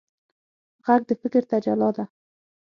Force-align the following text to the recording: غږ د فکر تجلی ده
غږ 0.85 1.01
د 1.09 1.11
فکر 1.21 1.43
تجلی 1.51 1.89
ده 1.95 2.05